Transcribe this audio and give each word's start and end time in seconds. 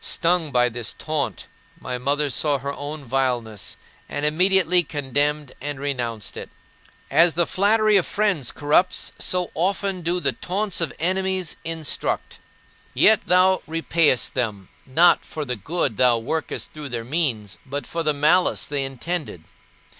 Stung 0.00 0.52
by 0.52 0.68
this 0.68 0.92
taunt, 0.92 1.48
my 1.80 1.98
mother 1.98 2.30
saw 2.30 2.58
her 2.58 2.72
own 2.74 3.04
vileness 3.04 3.76
and 4.08 4.24
immediately 4.24 4.84
condemned 4.84 5.50
and 5.60 5.80
renounced 5.80 6.36
it. 6.36 6.50
As 7.10 7.34
the 7.34 7.48
flattery 7.48 7.96
of 7.96 8.06
friends 8.06 8.52
corrupts, 8.52 9.10
so 9.18 9.50
often 9.56 10.02
do 10.02 10.20
the 10.20 10.34
taunts 10.34 10.80
of 10.80 10.92
enemies 11.00 11.56
instruct. 11.64 12.38
Yet 12.94 13.22
thou 13.26 13.60
repayest 13.66 14.34
them, 14.34 14.68
not 14.86 15.24
for 15.24 15.44
the 15.44 15.56
good 15.56 15.96
thou 15.96 16.16
workest 16.16 16.72
through 16.72 16.90
their 16.90 17.02
means, 17.04 17.58
but 17.66 17.84
for 17.84 18.04
the 18.04 18.14
malice 18.14 18.66
they 18.66 18.84
intended. 18.84 19.42